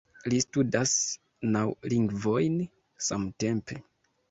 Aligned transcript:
Li 0.31 0.37
studas 0.45 0.93
naŭ 1.57 1.61
lingvojn 1.95 2.59
samtempe 3.11 3.81